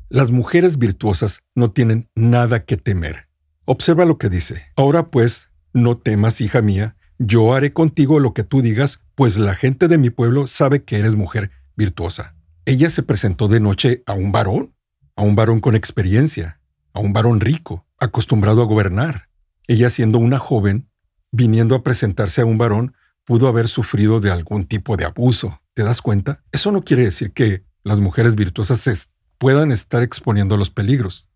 las 0.08 0.30
mujeres 0.30 0.78
virtuosas 0.78 1.42
no 1.54 1.70
tienen 1.70 2.10
nada 2.14 2.64
que 2.64 2.76
temer. 2.76 3.28
Observa 3.64 4.04
lo 4.04 4.18
que 4.18 4.28
dice. 4.28 4.66
Ahora 4.76 5.10
pues, 5.10 5.48
no 5.74 5.98
temas, 5.98 6.40
hija 6.40 6.62
mía, 6.62 6.96
yo 7.18 7.52
haré 7.52 7.74
contigo 7.74 8.18
lo 8.20 8.32
que 8.32 8.44
tú 8.44 8.62
digas, 8.62 9.00
pues 9.14 9.36
la 9.36 9.54
gente 9.54 9.88
de 9.88 9.98
mi 9.98 10.08
pueblo 10.08 10.46
sabe 10.46 10.82
que 10.82 10.98
eres 10.98 11.14
mujer 11.14 11.50
virtuosa 11.76 12.34
ella 12.66 12.88
se 12.88 13.02
presentó 13.02 13.48
de 13.48 13.60
noche 13.60 14.02
a 14.06 14.14
un 14.14 14.32
varón, 14.32 14.74
a 15.16 15.22
un 15.22 15.36
varón 15.36 15.60
con 15.60 15.74
experiencia, 15.74 16.60
a 16.92 17.00
un 17.00 17.12
varón 17.12 17.40
rico, 17.40 17.86
acostumbrado 17.98 18.62
a 18.62 18.66
gobernar. 18.66 19.28
Ella 19.66 19.90
siendo 19.90 20.18
una 20.18 20.38
joven, 20.38 20.88
viniendo 21.30 21.74
a 21.74 21.82
presentarse 21.82 22.40
a 22.40 22.46
un 22.46 22.58
varón, 22.58 22.94
pudo 23.24 23.48
haber 23.48 23.68
sufrido 23.68 24.20
de 24.20 24.30
algún 24.30 24.64
tipo 24.64 24.96
de 24.96 25.04
abuso. 25.04 25.60
¿Te 25.74 25.82
das 25.82 26.00
cuenta? 26.00 26.42
Eso 26.52 26.72
no 26.72 26.84
quiere 26.84 27.04
decir 27.04 27.32
que 27.32 27.64
las 27.82 27.98
mujeres 27.98 28.34
virtuosas 28.34 29.10
puedan 29.38 29.72
estar 29.72 30.02
exponiendo 30.02 30.56
los 30.56 30.70
peligros. 30.70 31.28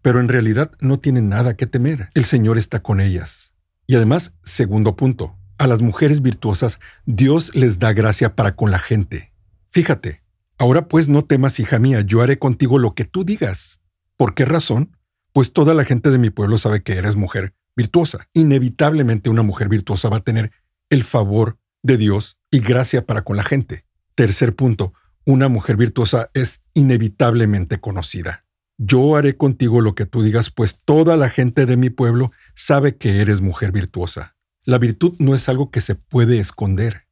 Pero 0.00 0.20
en 0.20 0.28
realidad 0.28 0.72
no 0.80 0.98
tienen 0.98 1.28
nada 1.28 1.56
que 1.56 1.66
temer. 1.66 2.10
El 2.14 2.24
Señor 2.24 2.56
está 2.58 2.80
con 2.80 3.00
ellas. 3.00 3.53
Y 3.86 3.96
además, 3.96 4.34
segundo 4.44 4.96
punto, 4.96 5.36
a 5.58 5.66
las 5.66 5.82
mujeres 5.82 6.22
virtuosas 6.22 6.80
Dios 7.06 7.54
les 7.54 7.78
da 7.78 7.92
gracia 7.92 8.34
para 8.34 8.56
con 8.56 8.70
la 8.70 8.78
gente. 8.78 9.32
Fíjate, 9.70 10.24
Ahora 10.56 10.86
pues 10.86 11.08
no 11.08 11.24
temas, 11.24 11.58
hija 11.58 11.78
mía, 11.78 12.02
yo 12.02 12.22
haré 12.22 12.38
contigo 12.38 12.78
lo 12.78 12.94
que 12.94 13.04
tú 13.04 13.24
digas. 13.24 13.80
¿Por 14.16 14.34
qué 14.34 14.44
razón? 14.44 14.96
Pues 15.32 15.52
toda 15.52 15.74
la 15.74 15.84
gente 15.84 16.10
de 16.10 16.18
mi 16.18 16.30
pueblo 16.30 16.58
sabe 16.58 16.82
que 16.82 16.94
eres 16.94 17.16
mujer 17.16 17.54
virtuosa. 17.74 18.28
Inevitablemente 18.32 19.30
una 19.30 19.42
mujer 19.42 19.68
virtuosa 19.68 20.08
va 20.08 20.18
a 20.18 20.24
tener 20.24 20.52
el 20.90 21.02
favor 21.02 21.58
de 21.82 21.96
Dios 21.96 22.38
y 22.52 22.60
gracia 22.60 23.04
para 23.04 23.24
con 23.24 23.36
la 23.36 23.42
gente. 23.42 23.84
Tercer 24.14 24.54
punto, 24.54 24.94
una 25.24 25.48
mujer 25.48 25.76
virtuosa 25.76 26.30
es 26.34 26.60
inevitablemente 26.72 27.80
conocida. 27.80 28.43
Yo 28.76 29.16
haré 29.16 29.36
contigo 29.36 29.80
lo 29.80 29.94
que 29.94 30.06
tú 30.06 30.22
digas, 30.22 30.50
pues 30.50 30.80
toda 30.84 31.16
la 31.16 31.28
gente 31.28 31.66
de 31.66 31.76
mi 31.76 31.90
pueblo 31.90 32.32
sabe 32.54 32.96
que 32.96 33.20
eres 33.20 33.40
mujer 33.40 33.72
virtuosa. 33.72 34.36
La 34.64 34.78
virtud 34.78 35.14
no 35.18 35.34
es 35.34 35.48
algo 35.48 35.70
que 35.70 35.80
se 35.80 35.94
puede 35.94 36.38
esconder 36.38 37.04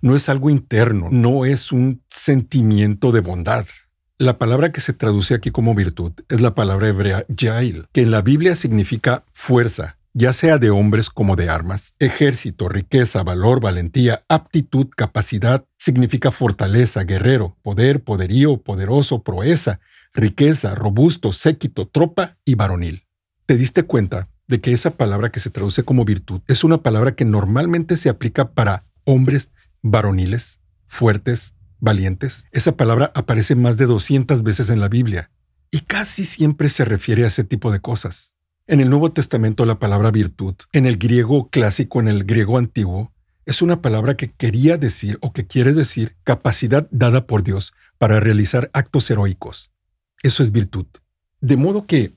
no 0.00 0.16
es 0.16 0.28
algo 0.28 0.50
interno, 0.50 1.08
no 1.10 1.44
es 1.44 1.72
un 1.72 2.02
sentimiento 2.08 3.12
de 3.12 3.20
bondad. 3.20 3.66
La 4.18 4.38
palabra 4.38 4.72
que 4.72 4.80
se 4.80 4.92
traduce 4.92 5.34
aquí 5.34 5.50
como 5.50 5.74
virtud 5.74 6.12
es 6.28 6.40
la 6.40 6.54
palabra 6.54 6.88
hebrea 6.88 7.24
yail, 7.28 7.86
que 7.92 8.02
en 8.02 8.10
la 8.10 8.22
Biblia 8.22 8.54
significa 8.54 9.24
fuerza, 9.32 9.98
ya 10.14 10.32
sea 10.32 10.58
de 10.58 10.70
hombres 10.70 11.10
como 11.10 11.34
de 11.34 11.48
armas, 11.48 11.96
ejército, 11.98 12.68
riqueza, 12.68 13.22
valor, 13.22 13.60
valentía, 13.60 14.24
aptitud, 14.28 14.88
capacidad, 14.94 15.64
significa 15.78 16.30
fortaleza, 16.30 17.02
guerrero, 17.02 17.56
poder, 17.62 18.04
poderío, 18.04 18.58
poderoso, 18.58 19.22
proeza, 19.22 19.80
riqueza, 20.12 20.74
robusto, 20.74 21.32
séquito, 21.32 21.86
tropa 21.86 22.36
y 22.44 22.54
varonil. 22.54 23.06
¿Te 23.46 23.56
diste 23.56 23.82
cuenta 23.82 24.28
de 24.48 24.60
que 24.60 24.72
esa 24.72 24.90
palabra 24.90 25.30
que 25.30 25.40
se 25.40 25.50
traduce 25.50 25.82
como 25.82 26.04
virtud 26.04 26.40
es 26.46 26.64
una 26.64 26.82
palabra 26.82 27.14
que 27.14 27.24
normalmente 27.24 27.96
se 27.96 28.08
aplica 28.08 28.50
para 28.52 28.84
hombres 29.04 29.50
varoniles, 29.82 30.60
fuertes, 30.86 31.54
valientes. 31.80 32.46
Esa 32.52 32.76
palabra 32.76 33.12
aparece 33.14 33.56
más 33.56 33.76
de 33.76 33.86
200 33.86 34.42
veces 34.42 34.70
en 34.70 34.80
la 34.80 34.88
Biblia 34.88 35.30
y 35.70 35.80
casi 35.80 36.24
siempre 36.24 36.68
se 36.68 36.84
refiere 36.84 37.24
a 37.24 37.26
ese 37.26 37.44
tipo 37.44 37.72
de 37.72 37.80
cosas. 37.80 38.34
En 38.68 38.80
el 38.80 38.88
Nuevo 38.88 39.10
Testamento 39.12 39.66
la 39.66 39.80
palabra 39.80 40.10
virtud, 40.10 40.54
en 40.72 40.86
el 40.86 40.96
griego 40.96 41.48
clásico, 41.50 41.98
en 41.98 42.08
el 42.08 42.24
griego 42.24 42.56
antiguo, 42.56 43.12
es 43.44 43.60
una 43.60 43.82
palabra 43.82 44.16
que 44.16 44.30
quería 44.30 44.76
decir 44.76 45.18
o 45.20 45.32
que 45.32 45.46
quiere 45.46 45.72
decir 45.72 46.14
capacidad 46.22 46.86
dada 46.92 47.26
por 47.26 47.42
Dios 47.42 47.74
para 47.98 48.20
realizar 48.20 48.70
actos 48.72 49.10
heroicos. 49.10 49.72
Eso 50.22 50.42
es 50.42 50.52
virtud. 50.52 50.86
De 51.40 51.56
modo 51.56 51.86
que 51.86 52.16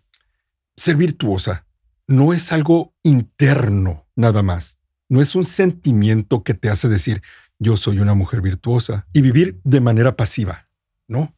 ser 0.78 0.96
virtuosa 0.96 1.66
no 2.08 2.34
es 2.34 2.52
algo 2.52 2.94
interno 3.04 4.08
nada 4.16 4.44
más. 4.44 4.80
No 5.10 5.22
es 5.22 5.36
un 5.36 5.46
sentimiento 5.46 6.44
que 6.44 6.54
te 6.54 6.70
hace 6.70 6.88
decir, 6.88 7.22
yo 7.60 7.78
soy 7.78 8.00
una 8.00 8.14
mujer 8.14 8.42
virtuosa 8.42 9.08
y 9.14 9.22
vivir 9.22 9.60
de 9.64 9.82
manera 9.82 10.16
pasiva. 10.16 10.68
No. 11.08 11.36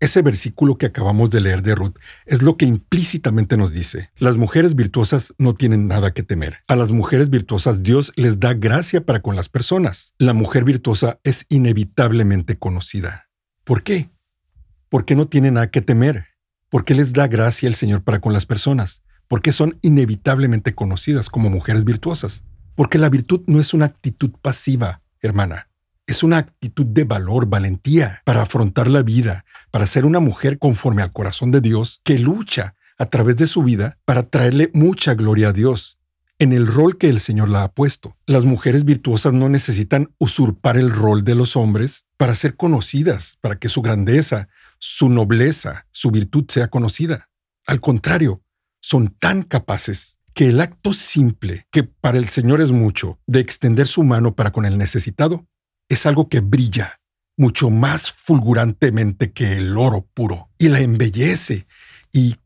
Ese 0.00 0.22
versículo 0.22 0.78
que 0.78 0.86
acabamos 0.86 1.30
de 1.30 1.40
leer 1.40 1.62
de 1.62 1.74
Ruth 1.74 1.96
es 2.24 2.42
lo 2.42 2.56
que 2.56 2.66
implícitamente 2.66 3.56
nos 3.56 3.72
dice. 3.72 4.10
Las 4.18 4.36
mujeres 4.36 4.76
virtuosas 4.76 5.34
no 5.38 5.54
tienen 5.54 5.88
nada 5.88 6.12
que 6.12 6.22
temer. 6.22 6.58
A 6.68 6.76
las 6.76 6.92
mujeres 6.92 7.30
virtuosas 7.30 7.82
Dios 7.82 8.12
les 8.14 8.38
da 8.38 8.54
gracia 8.54 9.04
para 9.04 9.22
con 9.22 9.34
las 9.34 9.48
personas. 9.48 10.14
La 10.18 10.34
mujer 10.34 10.62
virtuosa 10.62 11.18
es 11.24 11.46
inevitablemente 11.48 12.58
conocida. 12.58 13.28
¿Por 13.64 13.82
qué? 13.82 14.10
Porque 14.88 15.16
no 15.16 15.26
tiene 15.26 15.50
nada 15.50 15.70
que 15.70 15.82
temer. 15.82 16.26
¿Por 16.70 16.84
qué 16.84 16.94
les 16.94 17.12
da 17.12 17.26
gracia 17.26 17.68
el 17.68 17.74
Señor 17.74 18.02
para 18.02 18.20
con 18.20 18.32
las 18.32 18.46
personas? 18.46 19.02
Porque 19.26 19.52
son 19.52 19.78
inevitablemente 19.82 20.74
conocidas 20.74 21.28
como 21.30 21.50
mujeres 21.50 21.84
virtuosas. 21.84 22.44
Porque 22.74 22.98
la 22.98 23.08
virtud 23.08 23.42
no 23.46 23.60
es 23.60 23.74
una 23.74 23.86
actitud 23.86 24.30
pasiva, 24.40 25.02
hermana. 25.20 25.68
Es 26.06 26.22
una 26.22 26.38
actitud 26.38 26.86
de 26.86 27.04
valor, 27.04 27.46
valentía 27.46 28.22
para 28.24 28.42
afrontar 28.42 28.88
la 28.88 29.02
vida, 29.02 29.44
para 29.70 29.86
ser 29.86 30.06
una 30.06 30.20
mujer 30.20 30.58
conforme 30.58 31.02
al 31.02 31.12
corazón 31.12 31.50
de 31.50 31.60
Dios 31.60 32.00
que 32.04 32.18
lucha 32.18 32.74
a 32.98 33.06
través 33.06 33.36
de 33.36 33.46
su 33.46 33.62
vida 33.62 33.98
para 34.04 34.24
traerle 34.24 34.70
mucha 34.72 35.14
gloria 35.14 35.48
a 35.48 35.52
Dios 35.52 35.98
en 36.38 36.52
el 36.52 36.66
rol 36.66 36.98
que 36.98 37.08
el 37.08 37.20
Señor 37.20 37.48
la 37.48 37.64
ha 37.64 37.72
puesto. 37.72 38.16
Las 38.26 38.44
mujeres 38.44 38.84
virtuosas 38.84 39.32
no 39.32 39.48
necesitan 39.48 40.12
usurpar 40.18 40.76
el 40.76 40.90
rol 40.90 41.24
de 41.24 41.34
los 41.34 41.56
hombres 41.56 42.06
para 42.16 42.34
ser 42.34 42.56
conocidas, 42.56 43.38
para 43.40 43.58
que 43.58 43.68
su 43.68 43.82
grandeza, 43.82 44.48
su 44.78 45.08
nobleza, 45.08 45.86
su 45.90 46.10
virtud 46.10 46.44
sea 46.48 46.68
conocida. 46.68 47.28
Al 47.66 47.80
contrario, 47.80 48.42
son 48.80 49.08
tan 49.18 49.42
capaces 49.42 50.18
que 50.34 50.48
el 50.48 50.60
acto 50.60 50.92
simple, 50.92 51.66
que 51.70 51.82
para 51.82 52.18
el 52.18 52.28
Señor 52.28 52.60
es 52.60 52.70
mucho, 52.70 53.18
de 53.26 53.40
extender 53.40 53.86
su 53.86 54.04
mano 54.04 54.34
para 54.34 54.52
con 54.52 54.64
el 54.64 54.78
necesitado, 54.78 55.46
es 55.88 56.06
algo 56.06 56.28
que 56.28 56.40
brilla 56.40 57.00
mucho 57.36 57.70
más 57.70 58.12
fulgurantemente 58.12 59.32
que 59.32 59.56
el 59.56 59.76
oro 59.76 60.06
puro 60.12 60.50
y 60.58 60.68
la 60.68 60.80
embellece 60.80 61.66
y 62.12 62.36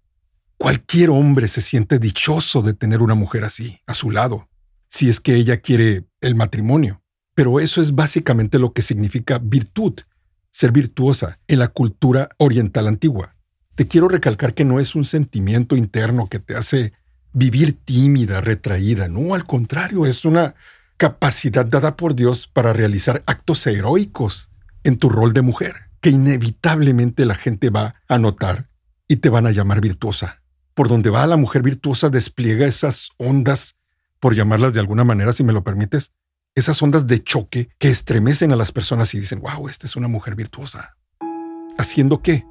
cualquier 0.58 1.10
hombre 1.10 1.48
se 1.48 1.60
siente 1.60 1.98
dichoso 1.98 2.62
de 2.62 2.74
tener 2.74 3.02
una 3.02 3.14
mujer 3.14 3.44
así 3.44 3.80
a 3.86 3.94
su 3.94 4.10
lado, 4.10 4.48
si 4.88 5.08
es 5.08 5.18
que 5.18 5.34
ella 5.34 5.60
quiere 5.60 6.04
el 6.20 6.34
matrimonio. 6.34 7.02
Pero 7.34 7.58
eso 7.58 7.80
es 7.80 7.94
básicamente 7.94 8.58
lo 8.58 8.72
que 8.72 8.82
significa 8.82 9.38
virtud, 9.38 9.94
ser 10.52 10.70
virtuosa 10.70 11.40
en 11.48 11.58
la 11.58 11.68
cultura 11.68 12.28
oriental 12.38 12.86
antigua. 12.86 13.34
Te 13.74 13.88
quiero 13.88 14.06
recalcar 14.06 14.54
que 14.54 14.64
no 14.64 14.78
es 14.78 14.94
un 14.94 15.04
sentimiento 15.04 15.74
interno 15.74 16.28
que 16.28 16.38
te 16.38 16.54
hace 16.54 16.92
vivir 17.32 17.72
tímida, 17.72 18.40
retraída, 18.40 19.08
no, 19.08 19.34
al 19.34 19.44
contrario, 19.44 20.06
es 20.06 20.24
una 20.24 20.54
capacidad 20.98 21.64
dada 21.64 21.96
por 21.96 22.14
Dios 22.14 22.46
para 22.46 22.72
realizar 22.72 23.22
actos 23.26 23.66
heroicos 23.66 24.50
en 24.84 24.98
tu 24.98 25.08
rol 25.08 25.32
de 25.32 25.42
mujer, 25.42 25.74
que 26.00 26.10
inevitablemente 26.10 27.24
la 27.24 27.34
gente 27.34 27.70
va 27.70 27.94
a 28.06 28.18
notar 28.18 28.68
y 29.08 29.16
te 29.16 29.30
van 29.30 29.46
a 29.46 29.50
llamar 29.50 29.80
virtuosa. 29.80 30.42
Por 30.74 30.88
donde 30.88 31.10
va 31.10 31.26
la 31.26 31.36
mujer 31.36 31.62
virtuosa 31.62 32.10
despliega 32.10 32.66
esas 32.66 33.10
ondas, 33.16 33.76
por 34.20 34.34
llamarlas 34.34 34.74
de 34.74 34.80
alguna 34.80 35.04
manera, 35.04 35.32
si 35.32 35.44
me 35.44 35.52
lo 35.52 35.64
permites, 35.64 36.12
esas 36.54 36.82
ondas 36.82 37.06
de 37.06 37.22
choque 37.22 37.70
que 37.78 37.88
estremecen 37.88 38.52
a 38.52 38.56
las 38.56 38.72
personas 38.72 39.14
y 39.14 39.20
dicen, 39.20 39.40
wow, 39.40 39.68
esta 39.68 39.86
es 39.86 39.96
una 39.96 40.08
mujer 40.08 40.34
virtuosa. 40.34 40.96
¿Haciendo 41.78 42.20
qué? 42.22 42.44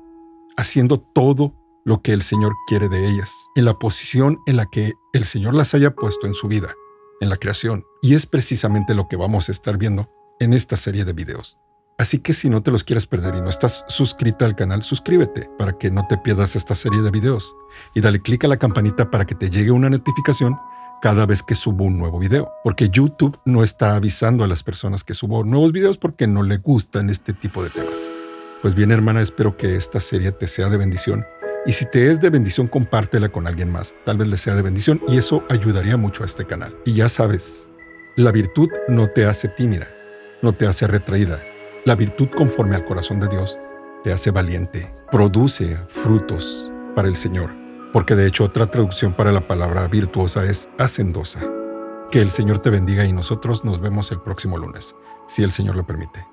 Haciendo 0.57 0.99
todo 0.99 1.55
lo 1.85 2.01
que 2.01 2.13
el 2.13 2.21
Señor 2.21 2.53
quiere 2.67 2.89
de 2.89 3.07
ellas, 3.07 3.31
en 3.55 3.65
la 3.65 3.77
posición 3.77 4.39
en 4.45 4.57
la 4.57 4.65
que 4.65 4.93
el 5.13 5.25
Señor 5.25 5.53
las 5.53 5.73
haya 5.73 5.95
puesto 5.95 6.27
en 6.27 6.33
su 6.33 6.47
vida, 6.47 6.73
en 7.21 7.29
la 7.29 7.37
creación. 7.37 7.83
Y 8.01 8.15
es 8.15 8.25
precisamente 8.25 8.95
lo 8.95 9.07
que 9.07 9.15
vamos 9.15 9.49
a 9.49 9.51
estar 9.51 9.77
viendo 9.77 10.09
en 10.39 10.53
esta 10.53 10.77
serie 10.77 11.05
de 11.05 11.13
videos. 11.13 11.57
Así 11.97 12.17
que 12.17 12.33
si 12.33 12.49
no 12.49 12.63
te 12.63 12.71
los 12.71 12.83
quieres 12.83 13.05
perder 13.05 13.35
y 13.35 13.41
no 13.41 13.49
estás 13.49 13.85
suscrita 13.87 14.45
al 14.45 14.55
canal, 14.55 14.81
suscríbete 14.81 15.49
para 15.59 15.77
que 15.77 15.91
no 15.91 16.07
te 16.07 16.17
pierdas 16.17 16.55
esta 16.55 16.73
serie 16.73 17.01
de 17.01 17.11
videos. 17.11 17.55
Y 17.93 18.01
dale 18.01 18.21
clic 18.21 18.43
a 18.43 18.47
la 18.47 18.57
campanita 18.57 19.11
para 19.11 19.25
que 19.25 19.35
te 19.35 19.51
llegue 19.51 19.69
una 19.69 19.89
notificación 19.89 20.57
cada 21.01 21.25
vez 21.25 21.41
que 21.41 21.55
subo 21.55 21.83
un 21.85 21.97
nuevo 21.97 22.19
video, 22.19 22.53
porque 22.63 22.89
YouTube 22.89 23.39
no 23.43 23.63
está 23.63 23.95
avisando 23.95 24.43
a 24.43 24.47
las 24.47 24.63
personas 24.63 25.03
que 25.03 25.15
subo 25.15 25.43
nuevos 25.43 25.71
videos 25.71 25.97
porque 25.97 26.27
no 26.27 26.43
le 26.43 26.57
gustan 26.57 27.09
este 27.09 27.33
tipo 27.33 27.63
de 27.63 27.71
temas. 27.71 28.11
Pues 28.61 28.75
bien, 28.75 28.91
hermana, 28.91 29.21
espero 29.21 29.57
que 29.57 29.75
esta 29.75 29.99
serie 29.99 30.31
te 30.31 30.47
sea 30.47 30.69
de 30.69 30.77
bendición. 30.77 31.25
Y 31.65 31.73
si 31.73 31.85
te 31.85 32.11
es 32.11 32.21
de 32.21 32.29
bendición, 32.29 32.67
compártela 32.67 33.29
con 33.29 33.47
alguien 33.47 33.71
más. 33.71 33.95
Tal 34.05 34.17
vez 34.17 34.27
le 34.27 34.37
sea 34.37 34.55
de 34.55 34.61
bendición 34.61 35.01
y 35.07 35.17
eso 35.17 35.43
ayudaría 35.49 35.97
mucho 35.97 36.23
a 36.23 36.27
este 36.27 36.45
canal. 36.45 36.77
Y 36.85 36.93
ya 36.93 37.09
sabes, 37.09 37.67
la 38.15 38.31
virtud 38.31 38.69
no 38.87 39.09
te 39.09 39.25
hace 39.25 39.47
tímida, 39.47 39.87
no 40.43 40.53
te 40.53 40.67
hace 40.67 40.85
retraída. 40.85 41.43
La 41.83 41.95
virtud 41.95 42.29
conforme 42.35 42.75
al 42.75 42.85
corazón 42.85 43.19
de 43.19 43.27
Dios 43.27 43.57
te 44.03 44.13
hace 44.13 44.29
valiente, 44.29 44.91
produce 45.11 45.77
frutos 45.87 46.71
para 46.95 47.07
el 47.07 47.15
Señor 47.15 47.61
porque 47.91 48.15
de 48.15 48.27
hecho 48.27 48.45
otra 48.45 48.67
traducción 48.67 49.13
para 49.13 49.31
la 49.31 49.47
palabra 49.47 49.87
virtuosa 49.87 50.45
es 50.45 50.69
hacendosa. 50.77 51.41
Que 52.11 52.21
el 52.21 52.29
Señor 52.29 52.59
te 52.59 52.69
bendiga 52.69 53.05
y 53.05 53.13
nosotros 53.13 53.63
nos 53.63 53.79
vemos 53.79 54.11
el 54.11 54.19
próximo 54.19 54.57
lunes, 54.57 54.95
si 55.27 55.43
el 55.43 55.51
Señor 55.51 55.75
lo 55.75 55.85
permite. 55.85 56.25